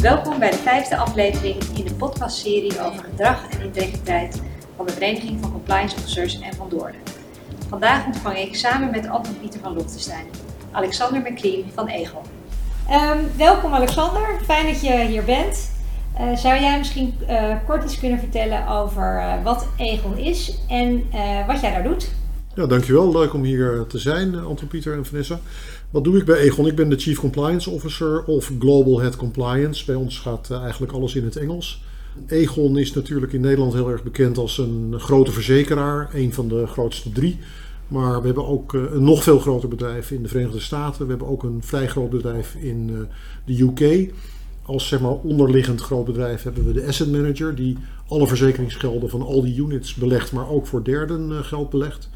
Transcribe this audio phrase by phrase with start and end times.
[0.00, 4.42] Welkom bij de vijfde aflevering in de podcastserie over gedrag en integriteit
[4.76, 7.00] van de Vereniging van Compliance Officers en van Doornen.
[7.68, 10.26] Vandaag ontvang ik samen met Anton Pieter van Lochtestein
[10.70, 12.22] Alexander McLean van Egon.
[12.88, 15.71] Ehm, welkom Alexander, fijn dat je hier bent.
[16.20, 21.02] Uh, zou jij misschien uh, kort iets kunnen vertellen over uh, wat Egon is en
[21.46, 22.10] wat jij daar doet?
[22.54, 23.12] Ja, dankjewel.
[23.12, 25.40] Leuk om hier te zijn, Anton Pieter en Vanessa.
[25.90, 26.66] Wat doe ik bij Egon?
[26.66, 29.84] Ik ben de Chief Compliance Officer of Global Head Compliance.
[29.84, 31.84] Bij ons gaat eigenlijk alles in het Engels.
[32.26, 36.66] Egon is natuurlijk in Nederland heel erg bekend als een grote verzekeraar, een van de
[36.66, 37.38] grootste drie.
[37.88, 41.04] Maar we hebben ook een nog veel groter bedrijf in de Verenigde Staten.
[41.04, 43.08] We hebben ook een vrij groot bedrijf in
[43.44, 44.12] de UK.
[44.72, 49.22] Als zeg maar, onderliggend groot bedrijf hebben we de asset manager, die alle verzekeringsgelden van
[49.22, 52.08] al die units belegt, maar ook voor derden geld belegt.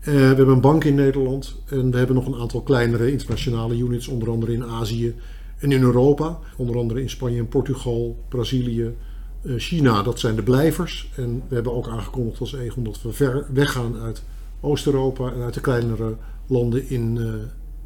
[0.00, 3.76] Uh, we hebben een bank in Nederland en we hebben nog een aantal kleinere internationale
[3.76, 5.14] units, onder andere in Azië
[5.58, 6.38] en in Europa.
[6.56, 8.94] Onder andere in Spanje en Portugal, Brazilië,
[9.42, 11.10] uh, China, dat zijn de blijvers.
[11.16, 14.22] En we hebben ook aangekondigd als Egon dat we ver weggaan uit
[14.60, 17.18] Oost-Europa en uit de kleinere landen in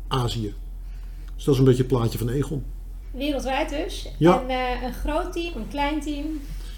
[0.09, 0.55] Azië.
[1.35, 2.63] Dus dat is een beetje het plaatje van Egon.
[3.17, 4.09] Wereldwijd dus.
[4.19, 4.43] Ja.
[4.47, 6.25] En een groot team, een klein team.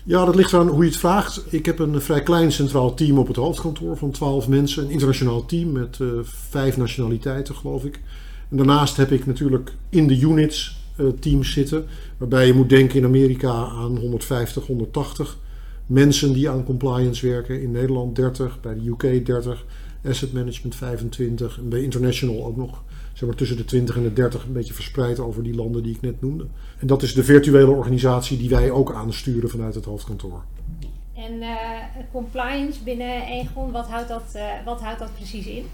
[0.05, 1.42] Ja, dat ligt eraan hoe je het vraagt.
[1.53, 4.84] Ik heb een vrij klein centraal team op het hoofdkantoor van 12 mensen.
[4.84, 8.00] Een internationaal team met uh, vijf nationaliteiten, geloof ik.
[8.50, 11.86] En daarnaast heb ik natuurlijk in de units uh, teams zitten.
[12.16, 15.39] Waarbij je moet denken in Amerika aan 150, 180
[15.86, 17.62] mensen die aan compliance werken.
[17.62, 19.64] In Nederland 30, bij de UK 30,
[20.05, 22.83] asset management 25 en bij international ook nog
[23.19, 25.94] zeg maar, tussen de 20 en de 30 een beetje verspreid over die landen die
[25.94, 26.47] ik net noemde.
[26.78, 30.42] En dat is de virtuele organisatie die wij ook aansturen vanuit het hoofdkantoor.
[31.14, 31.48] En uh,
[32.12, 35.64] compliance binnen Egon, wat houdt, dat, uh, wat houdt dat precies in?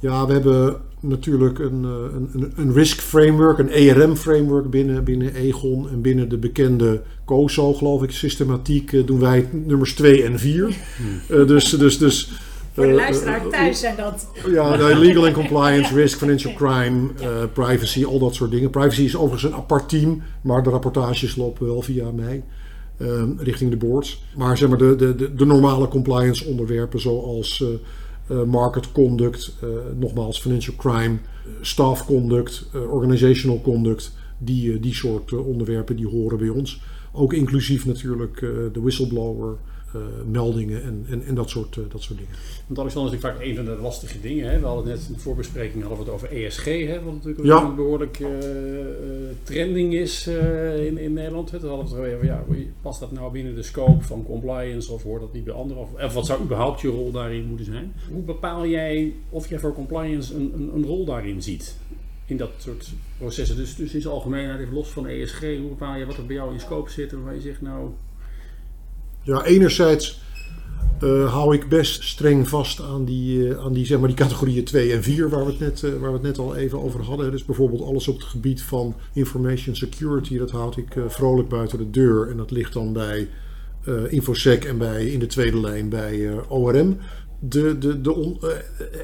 [0.00, 5.34] Ja, we hebben natuurlijk een, een, een, een risk framework, een ERM framework binnen, binnen
[5.34, 5.88] Egon.
[5.88, 10.76] En binnen de bekende COSO, geloof ik, systematiek doen wij nummers 2 en 4.
[10.96, 11.46] Hmm.
[11.46, 12.30] dus, dus, dus
[12.76, 14.28] voor de luisteraar thuis zijn dat.
[14.46, 17.08] Ja, legal and compliance, risk, financial crime,
[17.52, 18.70] privacy, al dat soort dingen.
[18.70, 22.42] Privacy is overigens een apart team, maar de rapportages lopen wel via mij.
[23.02, 24.22] Um, richting de boards.
[24.36, 27.68] Maar zeg maar de, de, de, normale compliance onderwerpen zoals uh,
[28.30, 29.56] uh, market conduct,
[29.98, 31.16] nogmaals financial crime,
[31.60, 36.80] staff conduct, organizational conduct, die, die soort onderwerpen die horen bij ons.
[37.12, 38.40] Ook inclusief natuurlijk
[38.72, 39.56] de whistleblower,
[40.30, 42.32] meldingen en, en, en dat, soort, uh, dat soort dingen.
[42.66, 44.50] Want Alexander is natuurlijk vaak een van de lastige dingen.
[44.50, 44.60] Hè?
[44.60, 47.02] We hadden net in de voorbespreking hadden we het over ESG, hè?
[47.02, 47.62] wat natuurlijk ja.
[47.62, 48.28] een behoorlijk uh,
[49.42, 51.50] trending is in, in Nederland.
[51.50, 52.44] We hadden het over, ja,
[52.82, 55.82] past dat nou binnen de scope van compliance of hoort dat niet bij anderen?
[55.82, 57.92] Of, of wat zou überhaupt je rol daarin moeten zijn?
[58.12, 61.76] Hoe bepaal jij of jij voor compliance een, een, een rol daarin ziet?
[62.26, 63.56] in dat soort processen.
[63.56, 66.36] Dus, dus in zijn algemeenheid, even los van ESG, hoe bepaal je wat er bij
[66.36, 67.90] jou in scope zit en waar je zegt, nou,
[69.26, 70.20] ja, enerzijds
[71.02, 74.64] uh, hou ik best streng vast aan die, uh, aan die, zeg maar, die categorieën
[74.64, 77.02] 2 en 4 waar we, het net, uh, waar we het net al even over
[77.02, 77.30] hadden.
[77.30, 81.90] Dus bijvoorbeeld alles op het gebied van information security, dat houd ik vrolijk buiten de
[81.90, 82.30] deur.
[82.30, 83.28] En dat ligt dan bij
[84.08, 86.96] InfoSec en bij, in de tweede lijn bij ORM.
[87.40, 88.36] De, de, de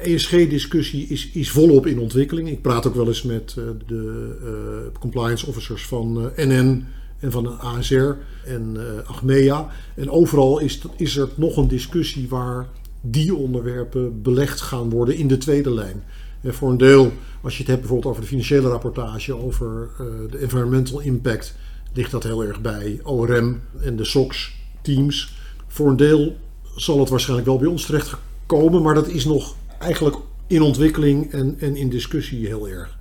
[0.01, 2.49] ESG-discussie is, is volop in ontwikkeling.
[2.49, 3.55] Ik praat ook wel eens met
[3.87, 6.85] de compliance officers van NN
[7.23, 8.11] en van de ASR
[8.45, 9.67] en uh, Achmea.
[9.95, 12.67] En overal is, is er nog een discussie waar
[13.01, 16.03] die onderwerpen belegd gaan worden in de tweede lijn.
[16.41, 17.11] En voor een deel,
[17.41, 21.55] als je het hebt bijvoorbeeld over de financiële rapportage, over uh, de environmental impact,
[21.93, 25.37] ligt dat heel erg bij ORM en de SOX teams.
[25.67, 26.35] Voor een deel
[26.75, 30.15] zal het waarschijnlijk wel bij ons terecht komen, maar dat is nog eigenlijk
[30.47, 32.97] in ontwikkeling en, en in discussie heel erg.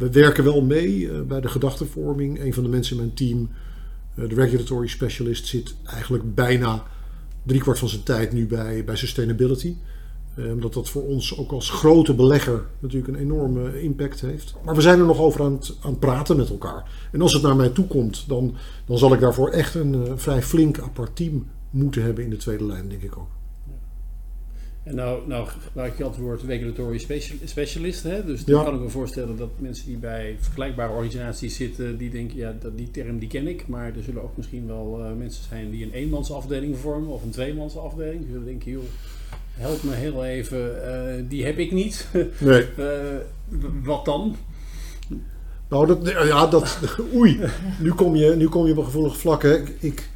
[0.00, 2.40] We werken wel mee uh, bij de gedachtenvorming.
[2.40, 3.48] Een van de mensen in mijn team,
[4.14, 6.82] uh, de regulatory specialist, zit eigenlijk bijna
[7.42, 9.74] driekwart van zijn tijd nu bij, bij sustainability.
[10.36, 14.54] Uh, omdat dat voor ons ook als grote belegger natuurlijk een enorme impact heeft.
[14.64, 17.08] Maar we zijn er nog over aan het, aan praten met elkaar.
[17.12, 20.42] En als het naar mij toe komt, dan, dan zal ik daarvoor echt een vrij
[20.42, 23.39] flink apart team moeten hebben in de tweede lijn, denk ik ook.
[24.90, 26.98] En nou, nou gebruik je altijd het woord regulatory
[27.44, 28.02] specialist.
[28.02, 28.24] Hè?
[28.24, 32.36] Dus dan kan ik me voorstellen dat mensen die bij vergelijkbare organisaties zitten, die denken,
[32.36, 33.68] ja, dat, die term die ken ik.
[33.68, 37.30] Maar er zullen ook misschien wel uh, mensen zijn die een eenmansafdeling vormen of een
[37.30, 38.20] tweemansafdeling.
[38.20, 38.82] Die zullen denken, joh,
[39.52, 42.06] help me heel even, uh, die heb ik niet.
[42.38, 42.64] Nee.
[42.78, 42.86] uh,
[43.84, 44.36] wat dan?
[45.68, 46.78] Nou, dat, ja, dat,
[47.14, 47.40] oei,
[47.80, 49.42] nu kom je, nu kom je op een gevoelig vlak.
[49.42, 49.56] Hè.
[49.78, 50.08] Ik,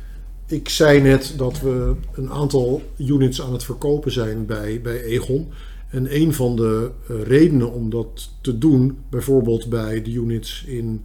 [0.46, 5.48] ik zei net dat we een aantal units aan het verkopen zijn bij, bij Egon.
[5.90, 11.04] En een van de uh, redenen om dat te doen, bijvoorbeeld bij de units in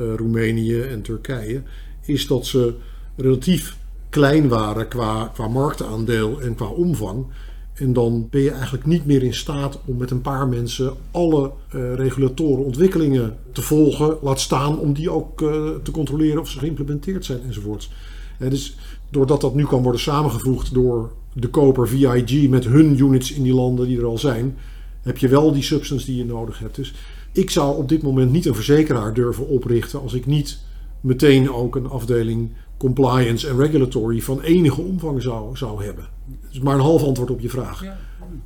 [0.00, 1.62] uh, Roemenië en Turkije,
[2.04, 2.74] is dat ze
[3.16, 3.76] relatief
[4.08, 7.26] klein waren qua, qua marktaandeel en qua omvang.
[7.74, 11.52] En dan ben je eigenlijk niet meer in staat om met een paar mensen alle
[11.74, 14.18] uh, regulatoren ontwikkelingen te volgen.
[14.22, 15.38] Laat staan om die ook
[15.82, 17.90] te controleren of ze geïmplementeerd zijn enzovoorts.
[18.38, 18.76] Dus
[19.10, 23.54] doordat dat nu kan worden samengevoegd door de koper VIG met hun units in die
[23.54, 24.56] landen die er al zijn,
[25.02, 26.76] heb je wel die substance die je nodig hebt.
[26.76, 26.94] Dus
[27.32, 30.58] ik zou op dit moment niet een verzekeraar durven oprichten als ik niet
[31.00, 36.08] meteen ook een afdeling compliance en regulatory van enige omvang zou, zou hebben.
[36.50, 37.98] Is maar een half antwoord op je vraag, ja.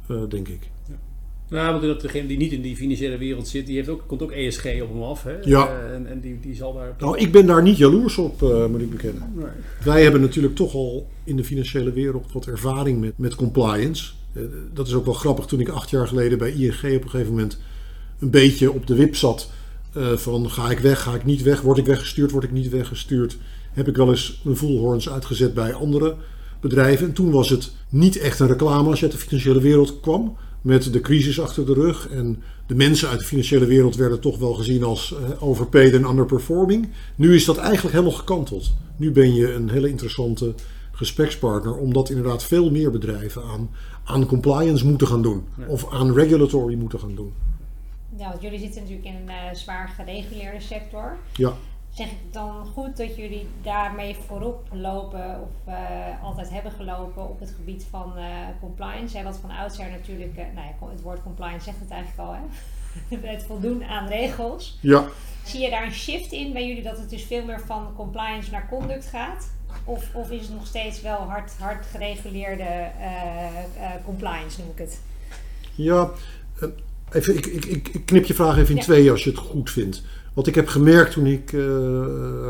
[0.09, 0.71] uh, denk ik.
[0.89, 0.95] Ja.
[1.53, 4.31] Nou, want degene die niet in die financiële wereld zit, die heeft ook, komt ook
[4.31, 5.23] ESG op hem af.
[5.23, 5.37] Hè?
[5.43, 5.69] Ja.
[5.69, 6.95] Uh, en, en die, die zal daar.
[6.99, 9.33] Nou, ik ben daar niet jaloers op, uh, moet ik bekennen.
[9.35, 9.47] Nee.
[9.85, 14.13] Wij hebben natuurlijk toch al in de financiële wereld wat ervaring met, met compliance.
[14.73, 15.45] dat is ook wel grappig.
[15.45, 17.59] Toen ik acht jaar geleden bij ING op een gegeven moment
[18.19, 19.51] een beetje op de wip zat.
[20.15, 23.39] van ga ik weg, ga ik niet weg, word ik weggestuurd, word ik niet weggestuurd
[23.73, 26.17] heb ik wel eens mijn voelhorns uitgezet bij andere
[26.61, 27.07] bedrijven.
[27.07, 30.37] En toen was het niet echt een reclame als je uit de financiële wereld kwam.
[30.63, 32.09] Met de crisis achter de rug.
[32.09, 36.09] En de mensen uit de financiële wereld werden toch wel gezien als uh, overpaid en
[36.09, 36.89] underperforming.
[37.17, 38.75] Nu is dat eigenlijk helemaal gekanteld.
[38.97, 40.55] Nu ben je een hele interessante
[40.93, 41.77] gesprekspartner.
[41.77, 43.71] Omdat inderdaad veel meer bedrijven aan,
[44.05, 45.45] aan compliance moeten gaan doen.
[45.59, 45.67] Ja.
[45.67, 47.33] Of aan regulatory moeten gaan doen.
[48.17, 51.17] Ja, want jullie zitten natuurlijk in een uh, zwaar gereguleerde sector.
[51.33, 51.53] Ja.
[51.95, 57.41] Zeg ik dan goed dat jullie daarmee voorop lopen of uh, altijd hebben gelopen op
[57.41, 58.25] het gebied van uh,
[58.61, 59.17] compliance?
[59.17, 62.35] Hè, wat van oudsher natuurlijk, uh, nou ja, het woord compliance zegt het eigenlijk al,
[62.35, 62.41] hè?
[63.33, 64.79] het voldoen aan regels.
[64.81, 65.05] Ja.
[65.45, 68.51] Zie je daar een shift in bij jullie dat het dus veel meer van compliance
[68.51, 69.51] naar conduct gaat?
[69.85, 72.91] Of, of is het nog steeds wel hard, hard gereguleerde
[74.05, 75.01] compliance, noem ik het?
[75.75, 76.11] Ja,
[77.13, 78.83] even, ik, ik, ik knip je vraag even in ja.
[78.83, 80.03] twee als je het goed vindt.
[80.35, 81.63] Wat ik heb gemerkt toen ik uh,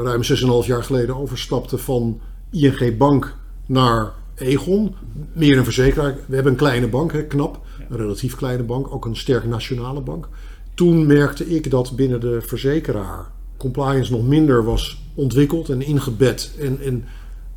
[0.02, 2.20] ruim 6,5 jaar geleden overstapte van
[2.50, 3.36] ING Bank
[3.66, 4.94] naar Egon,
[5.32, 6.16] meer een verzekeraar.
[6.26, 10.00] We hebben een kleine bank, hè, knap, een relatief kleine bank, ook een sterk nationale
[10.00, 10.28] bank.
[10.74, 16.80] Toen merkte ik dat binnen de verzekeraar compliance nog minder was ontwikkeld en ingebed en,
[16.80, 17.04] en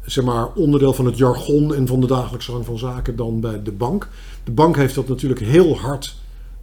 [0.06, 3.64] zeg maar, onderdeel van het jargon en van de dagelijkse gang van zaken dan bij
[3.64, 4.08] de bank.
[4.44, 6.16] De bank heeft dat natuurlijk heel hard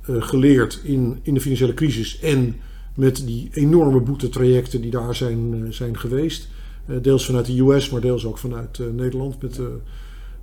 [0.02, 2.56] geleerd in, in de financiële crisis en
[2.94, 6.48] met die enorme boetetrajecten die daar zijn, zijn geweest.
[6.86, 9.76] Uh, deels vanuit de US, maar deels ook vanuit Nederland met de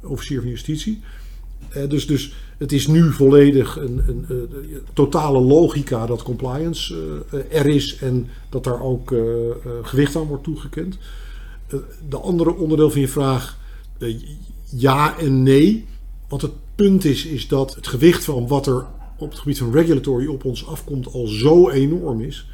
[0.03, 1.01] officier van justitie.
[1.87, 4.57] Dus, dus het is nu volledig een, een, een
[4.93, 6.95] totale logica dat compliance
[7.49, 9.15] er is en dat daar ook
[9.81, 10.97] gewicht aan wordt toegekend.
[12.09, 13.57] de andere onderdeel van je vraag,
[14.69, 15.85] ja en nee.
[16.27, 18.85] Wat het punt is, is dat het gewicht van wat er
[19.21, 22.47] op het gebied van regulatory op ons afkomt al zo enorm is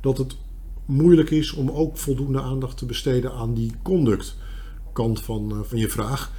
[0.00, 0.36] dat het
[0.84, 5.88] moeilijk is om ook voldoende aandacht te besteden aan die conductkant van, uh, van je
[5.88, 6.32] vraag.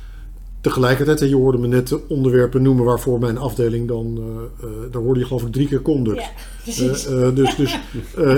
[0.62, 4.24] Tegelijkertijd, en je hoorde me net de onderwerpen noemen waarvoor mijn afdeling dan, uh,
[4.70, 6.22] uh, daar hoorde je geloof ik drie keer conduct.
[6.22, 6.30] Ja,
[6.64, 7.04] precies.
[7.34, 7.80] dus dus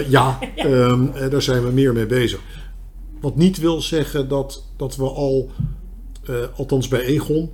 [0.10, 2.40] ja, um, daar zijn we meer mee bezig.
[3.22, 5.50] Wat niet wil zeggen dat, dat we al,
[6.56, 7.50] althans bij Egon,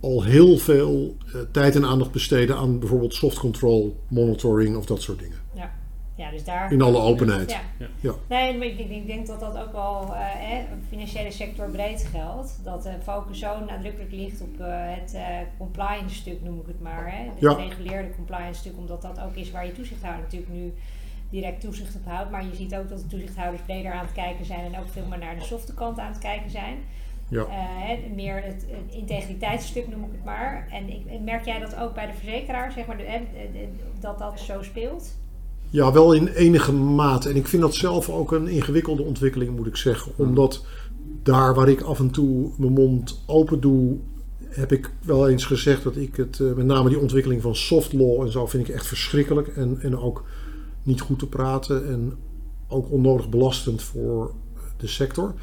[0.00, 5.02] al heel veel uh, tijd en aandacht besteden aan bijvoorbeeld soft control, monitoring of dat
[5.02, 5.38] soort dingen.
[5.54, 5.70] Ja.
[6.20, 7.50] Ja, dus daar, In alle openheid.
[7.50, 7.60] Ja.
[7.78, 7.86] ja.
[8.00, 8.12] ja.
[8.28, 12.60] Nee, maar ik, ik, denk dat dat ook wel uh, eh, financiële sector breed geldt.
[12.64, 15.20] Dat de focus zo nadrukkelijk ligt op uh, het uh,
[15.58, 17.12] compliance stuk, noem ik het maar.
[17.12, 17.24] Hè?
[17.24, 17.52] Het Ja.
[17.52, 20.72] gereguleerde compliance stuk, omdat dat ook is waar je toezichthouder natuurlijk nu
[21.30, 22.30] direct toezicht op houdt.
[22.30, 25.06] Maar je ziet ook dat de toezichthouders breder aan het kijken zijn en ook veel
[25.08, 26.78] meer naar de softe kant aan het kijken zijn.
[27.30, 27.40] Ja.
[27.40, 30.68] Uh, hè, meer het, het integriteitsstuk noem ik het maar.
[30.70, 33.68] En ik, merk jij dat ook bij de verzekeraar, zeg maar, de, de, de,
[34.00, 35.16] dat dat zo speelt?
[35.70, 37.28] Ja, wel in enige mate.
[37.28, 40.12] En ik vind dat zelf ook een ingewikkelde ontwikkeling, moet ik zeggen.
[40.16, 40.64] Omdat
[41.22, 43.96] daar waar ik af en toe mijn mond open doe,
[44.48, 47.92] heb ik wel eens gezegd dat ik het, uh, met name die ontwikkeling van soft
[47.92, 49.48] law en zo, vind ik echt verschrikkelijk.
[49.48, 50.24] En, en ook
[50.82, 52.12] niet goed te praten en
[52.68, 54.32] ook onnodig belastend voor
[54.76, 55.34] de sector.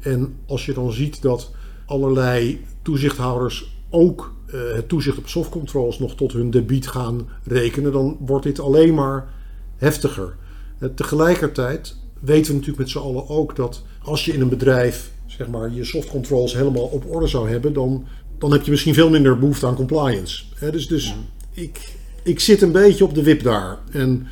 [0.00, 1.50] En als je dan ziet dat
[1.86, 7.92] allerlei toezichthouders ook uh, het toezicht op soft controls nog tot hun debiet gaan rekenen,
[7.92, 9.34] dan wordt dit alleen maar
[9.76, 10.36] heftiger.
[10.78, 15.14] Uh, tegelijkertijd weten we natuurlijk met z'n allen ook dat als je in een bedrijf
[15.26, 18.04] zeg maar, je soft controls helemaal op orde zou hebben, dan,
[18.38, 20.44] dan heb je misschien veel minder behoefte aan compliance.
[20.70, 21.14] Dus dus ja.
[21.52, 23.78] ik, ik zit een beetje op de wip daar.
[23.90, 24.26] En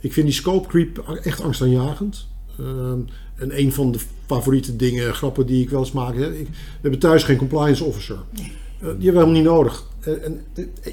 [0.00, 2.28] ik vind die scope creep echt angstaanjagend.
[2.60, 3.00] Ehm,
[3.36, 6.14] en een van de favoriete dingen, grappen die ik wel eens maak.
[6.14, 8.16] Hè, ik, we hebben thuis geen compliance officer.
[8.16, 8.40] Uh,
[8.78, 9.88] die hebben we helemaal niet nodig.
[10.00, 10.44] En,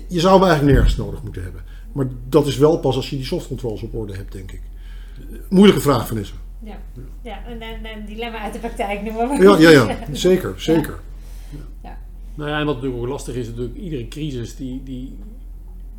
[0.08, 1.62] je zou hem eigenlijk nergens nodig moeten hebben.
[1.92, 4.62] Maar dat is wel pas als je die softcontrols op orde hebt, denk ik.
[5.50, 6.34] Moeilijke vraag, Vanessa.
[6.64, 6.80] Ja,
[7.22, 9.44] ja en, en, een dilemma uit de praktijk noemen we.
[9.44, 9.98] Ja, ja, ja.
[10.12, 11.00] zeker, zeker.
[11.50, 11.58] Ja.
[11.84, 11.98] ja.
[12.36, 15.18] Nou ja, en wat natuurlijk ook lastig is, natuurlijk iedere crisis die, die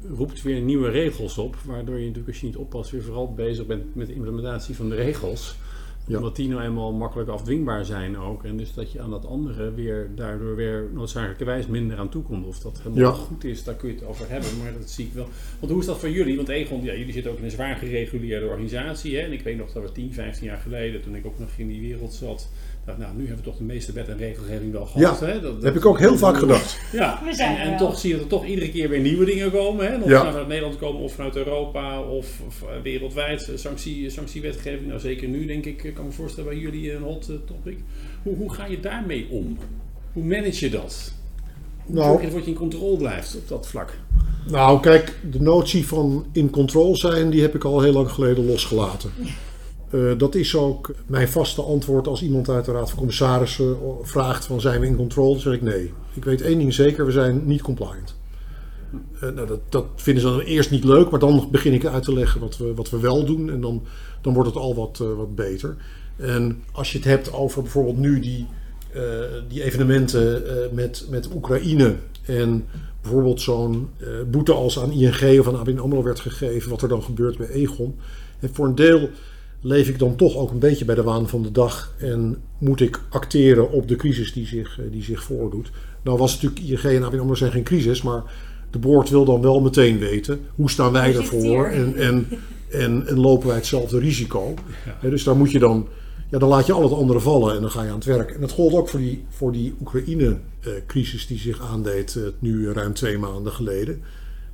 [0.06, 1.56] roept weer nieuwe regels op.
[1.64, 4.88] Waardoor je natuurlijk als je niet oppast weer vooral bezig bent met de implementatie van
[4.88, 5.56] de regels.
[6.06, 6.16] Ja.
[6.16, 8.44] Omdat die nou eenmaal makkelijk afdwingbaar zijn ook.
[8.44, 12.46] En dus dat je aan dat andere weer daardoor weer noodzakelijkerwijs minder aan toekomt.
[12.46, 13.18] Of dat helemaal ja.
[13.18, 14.50] goed is, daar kun je het over hebben.
[14.62, 15.28] Maar dat zie ik wel.
[15.58, 16.36] Want hoe is dat voor jullie?
[16.36, 19.16] Want Egon, ja, jullie zitten ook in een zwaar gereguleerde organisatie.
[19.16, 19.22] Hè?
[19.22, 21.68] En ik weet nog dat we 10, 15 jaar geleden, toen ik ook nog in
[21.68, 22.48] die wereld zat
[22.96, 25.20] nou, nu hebben we toch de meeste wet en regelgeving wel gehad.
[25.20, 25.40] Ja, hè?
[25.40, 26.80] Dat, heb ik ook heel vaak gedacht.
[26.92, 29.86] Ja, en, en toch zie je er toch iedere keer weer nieuwe dingen komen.
[29.86, 30.02] Hè?
[30.02, 30.24] Of ja.
[30.24, 33.52] vanuit Nederland komen of vanuit Europa of, of uh, wereldwijd.
[33.54, 37.78] Sanctie, sanctiewetgeving, nou zeker nu denk ik, kan me voorstellen bij jullie een hot topic.
[38.22, 39.58] Hoe, hoe ga je daarmee om?
[40.12, 41.12] Hoe manage je dat?
[41.86, 43.94] Nou, Zorg je in controle blijft op dat vlak?
[44.50, 48.46] Nou, kijk, de notie van in control zijn, die heb ik al heel lang geleden
[48.46, 49.10] losgelaten.
[49.90, 54.44] Uh, dat is ook mijn vaste antwoord als iemand uit de Raad van Commissarissen vraagt
[54.44, 55.92] van zijn we in controle, dan zeg ik nee.
[56.14, 58.16] Ik weet één ding zeker, we zijn niet compliant.
[59.14, 62.02] Uh, nou, dat, dat, vinden ze dan eerst niet leuk, maar dan begin ik uit
[62.02, 63.82] te leggen wat we, wat we wel doen en dan,
[64.20, 65.76] dan wordt het al wat, wat beter.
[66.16, 68.46] En als je het hebt over bijvoorbeeld nu die,
[69.48, 70.42] die evenementen
[70.72, 72.64] met, met Oekraïne en
[73.02, 73.88] bijvoorbeeld zo'n
[74.30, 77.48] boete als aan ING of aan ABN AMRO werd gegeven, wat er dan gebeurt bij
[77.48, 77.98] Egon.
[78.40, 79.10] En voor een deel
[79.60, 82.80] leef ik dan toch ook een beetje bij de waan van de dag en moet
[82.80, 85.70] ik acteren op de crisis die zich, eh, die zich voordoet.
[86.02, 88.22] Nou was natuurlijk ING en ABN AMRO zijn geen crisis, maar
[88.70, 92.26] de boord wil dan wel meteen weten hoe staan wij ervoor en, en,
[92.70, 94.54] en, en, lopen wij hetzelfde risico.
[95.02, 95.10] Ja.
[95.10, 95.88] dus daar moet je dan,
[96.30, 98.30] ja, dan laat je al het andere vallen en dan ga je aan het werk.
[98.30, 102.92] En dat gold ook voor die, voor die Oekraïne-crisis die zich aandeed uh, nu ruim
[102.92, 104.02] twee maanden geleden.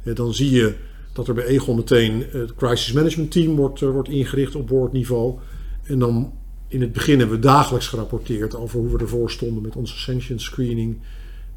[0.03, 0.75] dan zie je
[1.15, 5.39] dat er bij Egon meteen het crisis management team wordt, uh, wordt ingericht op boordniveau.
[5.83, 6.33] En dan
[6.69, 10.45] in het begin hebben we dagelijks gerapporteerd over hoe we ervoor stonden met onze sanctions
[10.45, 10.99] screening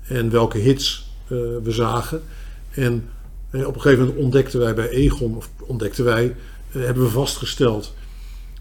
[0.01, 1.29] en welke hits uh,
[1.63, 2.21] we zagen.
[2.69, 3.09] En
[3.51, 6.35] op een gegeven moment ontdekten wij bij Egon, of ontdekten wij,
[6.67, 7.93] hebben we vastgesteld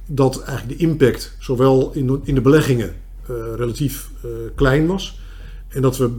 [0.06, 2.94] dat eigenlijk de impact zowel in de, in de beleggingen
[3.56, 4.10] relatief
[4.54, 5.20] klein was.
[5.68, 6.10] En dat we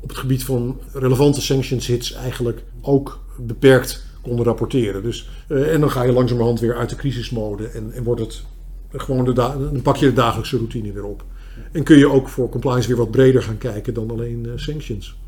[0.00, 5.02] op het gebied van relevante sanctions hits eigenlijk ook beperkt konden rapporteren.
[5.02, 8.44] Dus, uh, en dan ga je langzamerhand weer uit de crisismode en, en wordt het
[8.92, 11.24] gewoon de dan pak je de dagelijkse routine weer op.
[11.72, 15.18] En kun je ook voor compliance weer wat breder gaan kijken dan alleen uh, sanctions.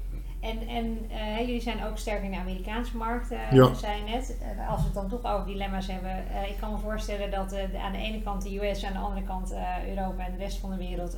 [0.41, 3.75] En, en uh, jullie zijn ook sterk in de Amerikaanse markt, uh, ja.
[3.75, 4.37] zei net.
[4.59, 6.11] Uh, als we het dan toch over dilemma's hebben.
[6.49, 9.09] ik kan me voorstellen dat de, aan de ene kant de US en aan de
[9.09, 9.55] andere kant
[9.89, 11.17] Europa en de rest van de wereld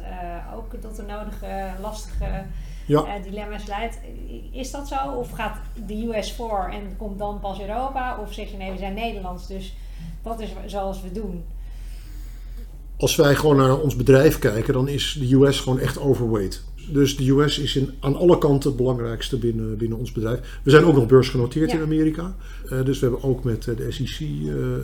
[0.54, 2.44] ook tot de nodige lastige
[2.86, 3.00] ja.
[3.00, 3.98] uh, dilemma's leidt.
[4.52, 5.10] Is dat zo?
[5.10, 8.18] Of gaat de US voor en komt dan pas Europa?
[8.22, 9.76] Of zeg je nee, we zijn Nederlands, dus
[10.22, 11.44] dat is zoals we doen?
[12.96, 16.64] Als wij gewoon naar ons bedrijf kijken, dan is de US gewoon echt overweight.
[16.88, 20.60] Dus de US is in, aan alle kanten het belangrijkste binnen, binnen ons bedrijf.
[20.62, 21.76] We zijn ook nog beursgenoteerd ja.
[21.76, 22.36] in Amerika.
[22.72, 24.74] Uh, dus we hebben ook met de SEC uh, uh,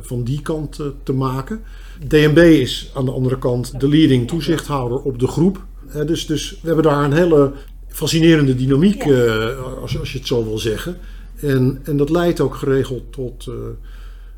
[0.00, 1.62] van die kant te maken.
[2.06, 5.64] DNB is aan de andere kant de leading toezichthouder op de groep
[6.06, 7.52] dus, dus we hebben daar een hele
[7.96, 10.96] fascinerende dynamiek, uh, als, als je het zo wil zeggen.
[11.40, 13.54] En, en dat leidt ook geregeld tot uh,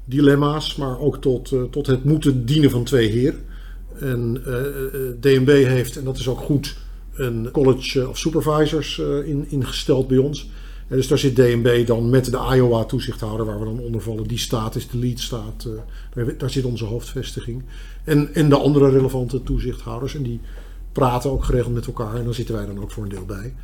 [0.04, 3.40] dilemma's, maar ook tot, uh, tot het moeten dienen van twee heren.
[4.00, 4.42] En
[5.20, 6.76] DNB heeft, en dat is ook goed,
[7.14, 10.50] een college of supervisors in, ingesteld bij ons.
[10.88, 14.26] En dus daar zit DNB dan met de Iowa-toezichthouder, waar we dan onder vallen.
[14.26, 15.68] Die staat is de lead staat.
[16.14, 17.62] Daar, daar, zit onze hoofdvestiging.
[18.04, 20.14] En, en de andere relevante toezichthouders.
[20.14, 20.40] En die
[20.92, 23.54] praten ook geregeld met elkaar en dan zitten wij dan ook voor een deel bij.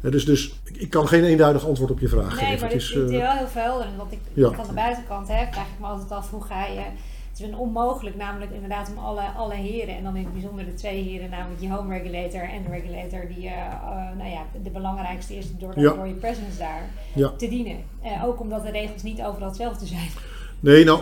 [0.00, 2.48] dus, dus ik kan geen eenduidig antwoord op je vraag nee, geven.
[2.48, 3.96] Nee, maar het is, is uh, wel heel verhelderend.
[3.96, 4.50] Want ik, ja.
[4.50, 6.82] van de buitenkant hè, vraag ik me altijd af hoe ga je...
[7.30, 9.96] Het is onmogelijk namelijk inderdaad om alle, alle heren...
[9.96, 13.28] en dan in het bijzonder de twee heren, namelijk je home regulator en de regulator...
[13.28, 15.92] die uh, uh, nou ja, de belangrijkste is door, ja.
[15.92, 17.28] door je presence daar, ja.
[17.36, 17.76] te dienen.
[18.24, 20.10] ook omdat de regels niet overal hetzelfde zijn.
[20.64, 21.00] Nee, nou,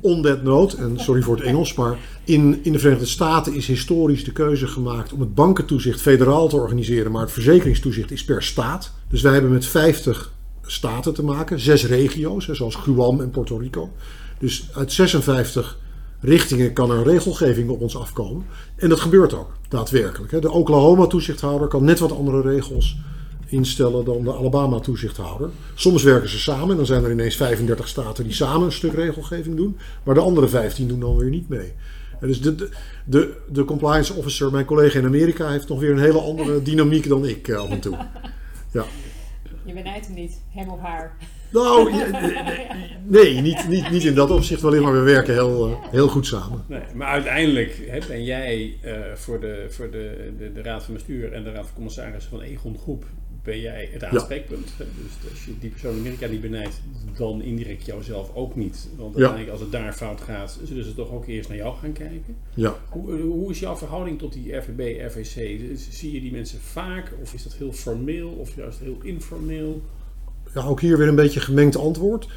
[0.00, 3.66] on that note, en sorry voor het Engels, maar in, in de Verenigde Staten is
[3.66, 8.42] historisch de keuze gemaakt om het bankentoezicht federaal te organiseren, maar het verzekeringstoezicht is per
[8.42, 8.92] staat.
[9.08, 10.32] Dus wij hebben met 50
[10.62, 13.90] staten te maken, zes regio's, zoals Guam en Puerto Rico.
[14.38, 15.78] Dus uit 56
[16.20, 18.44] richtingen kan er regelgeving op ons afkomen.
[18.76, 20.42] En dat gebeurt ook, daadwerkelijk.
[20.42, 22.96] De Oklahoma-toezichthouder kan net wat andere regels
[23.50, 25.50] instellen dan de Alabama-toezichthouder.
[25.74, 29.56] Soms werken ze samen, dan zijn er ineens 35 staten die samen een stuk regelgeving
[29.56, 31.72] doen, maar de andere 15 doen dan weer niet mee.
[32.20, 32.68] dus de,
[33.04, 37.08] de, de compliance officer, mijn collega in Amerika, heeft nog weer een hele andere dynamiek
[37.08, 37.96] dan ik eh, af en toe.
[38.72, 38.84] Ja.
[39.64, 41.16] Je benijdt hem niet, hem of haar.
[41.52, 41.92] Nou,
[43.06, 46.26] nee, niet, niet, niet in dat opzicht wel maar we werken heel, uh, heel goed
[46.26, 46.64] samen.
[46.66, 50.94] Nee, maar uiteindelijk hè, ben jij uh, voor, de, voor de, de, de, Raad van
[50.94, 53.04] Bestuur en de Raad van Commissarissen van Egon Groep
[53.42, 54.68] ben jij het aanspreekpunt.
[54.78, 54.84] Ja.
[54.84, 56.80] Dus als je die persoon in Amerika niet benijdt,
[57.16, 58.88] dan indirect jouzelf ook niet.
[58.96, 59.52] Want uiteindelijk ja.
[59.52, 62.36] als het daar fout gaat, zullen ze toch ook eerst naar jou gaan kijken.
[62.54, 62.76] Ja.
[62.88, 65.60] Hoe, hoe is jouw verhouding tot die RVB, RVC?
[65.90, 69.82] Zie je die mensen vaak of is dat heel formeel of juist heel informeel?
[70.54, 72.28] Ja, ook hier weer een beetje gemengd antwoord.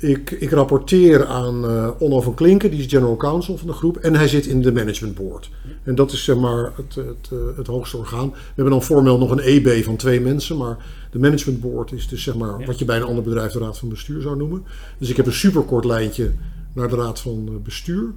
[0.00, 3.96] Ik, ik rapporteer aan uh, Onno van Klinken, die is general counsel van de groep.
[3.96, 5.50] En hij zit in de management board.
[5.82, 8.30] En dat is zeg maar het, het, het, het hoogste orgaan.
[8.30, 10.56] We hebben dan formeel nog een EB van twee mensen.
[10.56, 10.76] Maar
[11.10, 13.78] de management board is dus zeg maar wat je bij een ander bedrijf de raad
[13.78, 14.64] van bestuur zou noemen.
[14.98, 16.32] Dus ik heb een superkort lijntje
[16.72, 18.12] naar de raad van bestuur.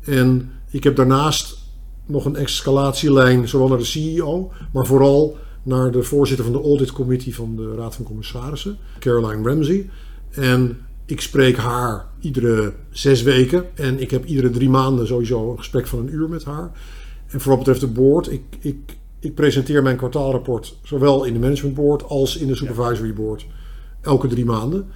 [0.00, 1.58] En ik heb daarnaast
[2.06, 6.92] nog een escalatielijn, zowel naar de CEO, maar vooral naar de voorzitter van de audit
[6.92, 9.90] committee van de raad van commissarissen, Caroline Ramsey.
[10.30, 15.58] En ik spreek haar iedere zes weken en ik heb iedere drie maanden sowieso een
[15.58, 16.70] gesprek van een uur met haar.
[17.26, 21.38] En voor wat betreft de board, ik, ik, ik presenteer mijn kwartaalrapport zowel in de
[21.38, 23.46] management board als in de supervisory board
[24.00, 24.86] elke drie maanden.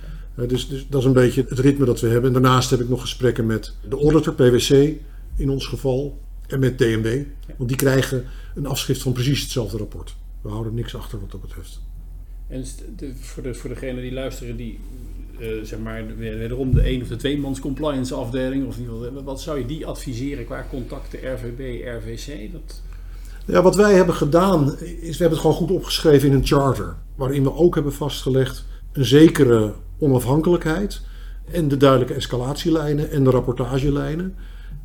[0.46, 2.34] Dus, dus dat is een beetje het ritme dat we hebben.
[2.34, 4.96] En daarnaast heb ik nog gesprekken met de auditor, PwC
[5.36, 7.24] in ons geval, en met DNB.
[7.56, 8.24] Want die krijgen
[8.54, 10.16] een afschrift van precies hetzelfde rapport.
[10.40, 11.80] We houden niks achter wat dat betreft.
[12.46, 12.64] En
[13.20, 14.78] voor, de, voor degenen die luisteren, die
[15.38, 19.58] uh, zeg maar wederom de één of de tweemans compliance afdeling, of in wat zou
[19.58, 22.52] je die adviseren qua contacten RVB, RVC?
[22.52, 22.82] Dat...
[23.44, 26.96] Ja, wat wij hebben gedaan is, we hebben het gewoon goed opgeschreven in een charter,
[27.14, 31.00] waarin we ook hebben vastgelegd een zekere onafhankelijkheid
[31.50, 34.34] en de duidelijke escalatielijnen en de rapportagelijnen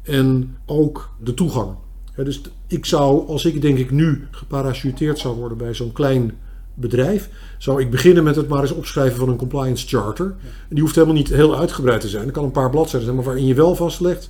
[0.03, 1.75] en ook de toegang.
[2.15, 6.31] Dus ik zou, als ik denk ik nu geparachuteerd zou worden bij zo'n klein
[6.74, 10.25] bedrijf, zou ik beginnen met het maar eens opschrijven van een compliance charter.
[10.25, 12.26] En die hoeft helemaal niet heel uitgebreid te zijn.
[12.26, 14.30] Er kan een paar bladzijden zijn, maar waarin je wel vastlegt: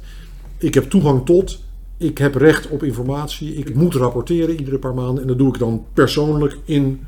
[0.57, 1.59] ik heb toegang tot,
[1.97, 5.59] ik heb recht op informatie, ik moet rapporteren iedere paar maanden en dat doe ik
[5.59, 7.01] dan persoonlijk in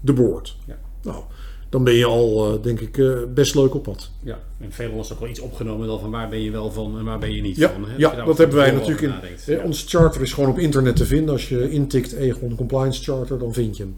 [0.00, 0.56] de board.
[0.66, 0.78] Ja.
[1.02, 1.22] Nou,
[1.68, 4.10] dan ben je al, uh, denk ik, uh, best leuk op pad.
[4.22, 6.98] Ja, en veel is ook wel iets opgenomen dan van waar ben je wel van
[6.98, 7.84] en waar ben je niet ja, van.
[7.88, 7.96] Hè?
[7.96, 9.12] Ja, dat hebben wij natuurlijk in.
[9.46, 9.62] Ja.
[9.62, 11.32] Ons charter is gewoon op internet te vinden.
[11.32, 13.96] Als je intikt Egon Compliance Charter, dan vind je hem.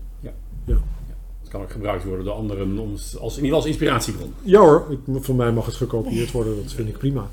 [1.52, 4.32] Kan ook gebruikt worden door anderen om, als, in ieder geval als inspiratiebron.
[4.42, 7.28] Ja hoor, ik, voor mij mag het gekopieerd worden, dat vind ik prima.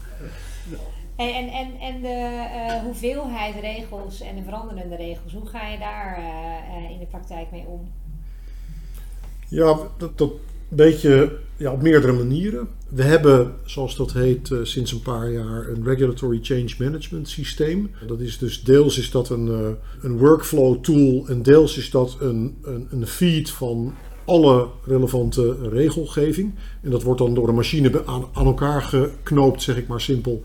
[1.15, 5.77] Hey, en, en, en de uh, hoeveelheid regels en de veranderende regels, hoe ga je
[5.77, 7.91] daar uh, in de praktijk mee om?
[9.47, 10.32] Ja, dat, dat
[10.69, 12.67] beetje ja, op meerdere manieren.
[12.89, 17.91] We hebben, zoals dat heet, uh, sinds een paar jaar een Regulatory Change Management systeem.
[18.08, 19.69] Dat is dus deels is dat een, uh,
[20.01, 23.93] een workflow tool en deels is dat een, een, een feed van
[24.29, 26.53] alle relevante regelgeving.
[26.81, 30.43] En dat wordt dan door een machine aan, aan elkaar geknoopt, zeg ik maar simpel.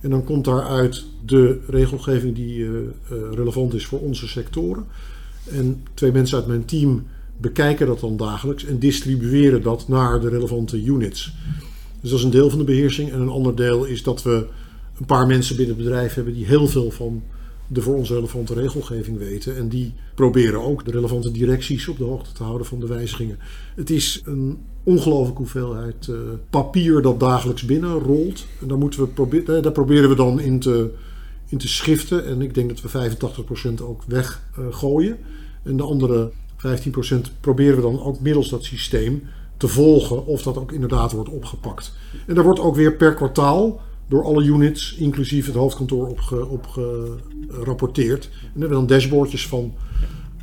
[0.00, 2.78] En dan komt daaruit de regelgeving die uh,
[3.34, 4.86] relevant is voor onze sectoren.
[5.50, 10.28] En twee mensen uit mijn team bekijken dat dan dagelijks en distribueren dat naar de
[10.28, 11.34] relevante units.
[12.00, 13.12] Dus dat is een deel van de beheersing.
[13.12, 14.46] En een ander deel is dat we
[14.98, 17.22] een paar mensen binnen het bedrijf hebben die heel veel van
[17.72, 19.56] de voor ons relevante regelgeving weten.
[19.56, 23.38] En die proberen ook de relevante directies op de hoogte te houden van de wijzigingen.
[23.74, 26.16] Het is een ongelooflijke hoeveelheid uh,
[26.50, 28.46] papier dat dagelijks binnenrolt.
[28.60, 30.90] En daar, moeten we daar proberen we dan in te,
[31.48, 32.26] in te schiften.
[32.26, 33.16] En ik denk dat we
[33.80, 35.18] 85% ook weggooien.
[35.62, 36.60] En de andere 15%
[37.40, 39.22] proberen we dan ook middels dat systeem
[39.56, 41.92] te volgen of dat ook inderdaad wordt opgepakt.
[42.26, 46.08] En daar wordt ook weer per kwartaal door alle units, inclusief het hoofdkantoor,
[46.48, 48.24] op, gerapporteerd.
[48.24, 49.74] En daar hebben we dan dashboardjes van.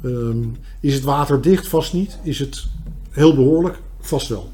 [0.03, 1.67] Um, is het water dicht?
[1.67, 2.19] Vast niet.
[2.23, 2.67] Is het
[3.09, 3.79] heel behoorlijk?
[3.99, 4.49] Vast wel.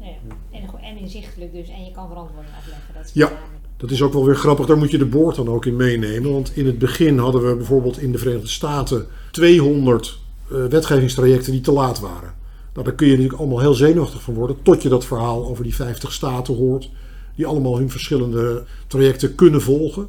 [0.00, 0.06] Ja,
[0.50, 1.68] en, en inzichtelijk dus.
[1.68, 2.94] En je kan verantwoording afleggen.
[2.94, 3.32] Dat is ja,
[3.76, 4.66] dat is ook wel weer grappig.
[4.66, 6.32] Daar moet je de boord dan ook in meenemen.
[6.32, 10.18] Want in het begin hadden we bijvoorbeeld in de Verenigde Staten 200
[10.52, 12.34] uh, wetgevingstrajecten die te laat waren.
[12.74, 15.64] Nou, daar kun je natuurlijk allemaal heel zenuwachtig van worden, tot je dat verhaal over
[15.64, 16.90] die 50 staten hoort,
[17.34, 20.08] die allemaal hun verschillende trajecten kunnen volgen.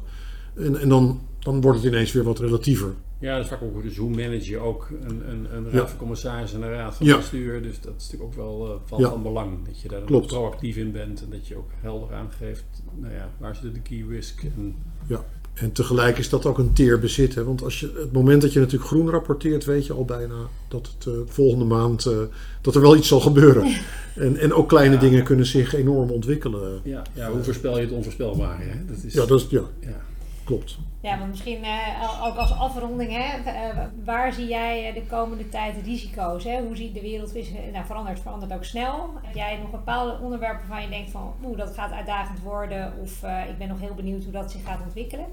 [0.54, 2.94] En, en dan, dan wordt het ineens weer wat relatiever.
[3.18, 5.88] Ja, dat is vaak ook dus hoe manage je ook een, een, een raad ja.
[5.88, 7.16] van commissaris en een raad van ja.
[7.16, 7.62] bestuur.
[7.62, 9.08] Dus dat is natuurlijk ook wel uh, van, ja.
[9.08, 9.66] van belang.
[9.66, 13.30] Dat je daar dan proactief in bent en dat je ook helder aangeeft nou ja,
[13.38, 14.42] waar zit de key risk.
[14.42, 15.24] En, ja.
[15.56, 17.34] En tegelijk is dat ook een teer bezit.
[17.34, 17.44] Hè?
[17.44, 20.34] Want als je, het moment dat je natuurlijk groen rapporteert, weet je al bijna
[20.68, 22.18] dat het uh, volgende maand uh,
[22.60, 23.74] dat er wel iets zal gebeuren.
[24.16, 25.00] en, en ook kleine ja.
[25.00, 26.80] dingen kunnen zich enorm ontwikkelen.
[26.84, 28.62] Ja, ja hoe voorspel je het onvoorspelbare?
[28.62, 28.84] Hè?
[28.86, 29.62] Dat is, ja, dat is, ja.
[29.80, 30.00] ja.
[30.44, 30.78] klopt.
[31.00, 35.74] Ja, want misschien uh, ook als afronding, hè, uh, waar zie jij de komende tijd
[35.84, 36.44] risico's?
[36.44, 36.62] Hè?
[36.62, 37.32] Hoe ziet de wereld
[37.72, 38.20] nou, verandert?
[38.20, 39.10] Verandert ook snel.
[39.22, 43.22] Heb jij nog bepaalde onderwerpen waarvan je denkt van, oeh, dat gaat uitdagend worden, of
[43.24, 45.26] uh, ik ben nog heel benieuwd hoe dat zich gaat ontwikkelen?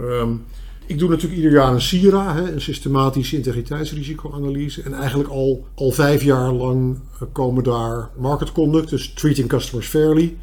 [0.00, 0.44] Um,
[0.86, 4.82] ik doe natuurlijk ieder jaar een SIRA, een systematische integriteitsrisicoanalyse.
[4.82, 6.98] En eigenlijk al, al vijf jaar lang
[7.32, 10.36] komen daar market conduct, dus treating customers fairly,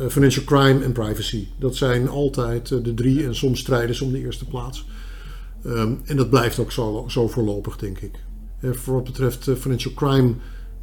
[0.00, 1.46] uh, financial crime en privacy.
[1.58, 4.86] Dat zijn altijd uh, de drie en soms strijden ze om de eerste plaats.
[5.66, 8.24] Um, en dat blijft ook zo, zo voorlopig, denk ik.
[8.62, 10.34] Voor wat betreft financial crime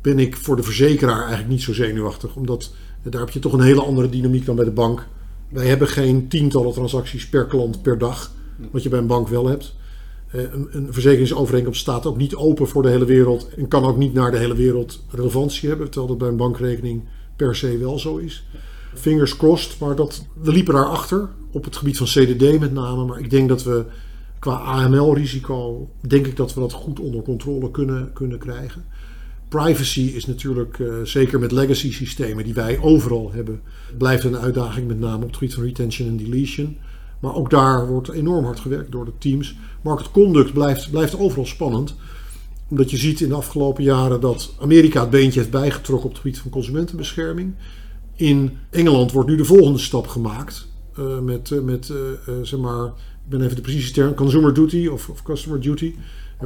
[0.01, 2.35] ben ik voor de verzekeraar eigenlijk niet zo zenuwachtig.
[2.35, 5.07] Omdat daar heb je toch een hele andere dynamiek dan bij de bank.
[5.53, 8.31] Wij hebben geen tientallen transacties per klant per dag,
[8.71, 9.75] wat je bij een bank wel hebt.
[10.31, 14.13] Een, een verzekeringsovereenkomst staat ook niet open voor de hele wereld en kan ook niet
[14.13, 17.03] naar de hele wereld relevantie hebben, terwijl dat bij een bankrekening
[17.35, 18.45] per se wel zo is
[18.93, 19.79] fingers crossed.
[19.79, 23.05] Maar dat, we liepen daarachter op het gebied van CDD met name.
[23.05, 23.85] Maar ik denk dat we
[24.39, 28.85] qua AML-risico, denk ik dat we dat goed onder controle kunnen, kunnen krijgen.
[29.53, 33.61] Privacy is natuurlijk, uh, zeker met legacy systemen die wij overal hebben,
[33.97, 36.77] blijft een uitdaging met name op het gebied van retention en deletion.
[37.19, 39.55] Maar ook daar wordt enorm hard gewerkt door de teams.
[39.81, 41.95] Market conduct blijft, blijft overal spannend.
[42.69, 46.21] Omdat je ziet in de afgelopen jaren dat Amerika het beentje heeft bijgetrokken op het
[46.21, 47.53] gebied van consumentenbescherming.
[48.15, 50.67] In Engeland wordt nu de volgende stap gemaakt.
[50.99, 51.93] Uh, met, uh, met
[52.41, 55.95] zeg maar, ik ben even de precieze term, consumer duty of, of customer duty.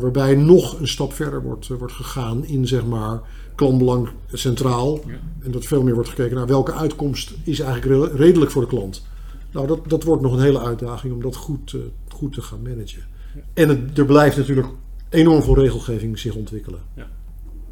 [0.01, 3.21] Waarbij nog een stap verder wordt, wordt gegaan in zeg maar
[3.55, 4.99] klantbelang centraal.
[5.07, 5.19] Ja.
[5.43, 9.05] En dat veel meer wordt gekeken naar welke uitkomst is eigenlijk redelijk voor de klant.
[9.51, 11.75] Nou, dat, dat wordt nog een hele uitdaging om dat goed,
[12.07, 13.03] goed te gaan managen.
[13.36, 13.41] Ja.
[13.53, 14.67] En het, er blijft natuurlijk
[15.10, 16.79] enorm veel regelgeving zich ontwikkelen.
[16.95, 17.07] Ja.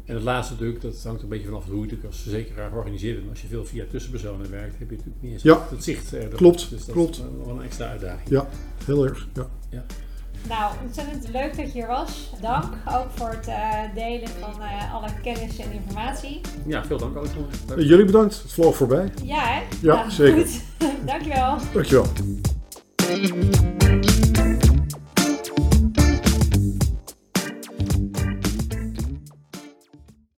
[0.04, 3.22] En het laatste natuurlijk, dat hangt een beetje vanaf hoe je natuurlijk als verzekeraar organiseert.
[3.22, 6.12] En als je veel via tussenpersonen werkt, heb je natuurlijk niet eens ja, het zicht.
[6.12, 7.16] Eh, klopt, dus dat klopt.
[7.16, 8.28] is wel een extra uitdaging.
[8.28, 8.48] Ja,
[8.84, 9.28] heel erg.
[9.34, 9.48] Ja.
[9.70, 9.84] ja.
[10.48, 12.30] Nou, ontzettend leuk dat je hier was.
[12.40, 16.40] Dank ook voor het uh, delen van uh, alle kennis en informatie.
[16.66, 17.78] Ja, veel dank Alexander.
[17.78, 19.10] Uh, jullie bedankt, het vloog voorbij.
[19.22, 19.62] Ja, hè?
[19.80, 20.46] Ja, nou, zeker.
[20.46, 20.62] Goed.
[21.10, 21.58] Dankjewel.
[21.72, 22.06] Dankjewel.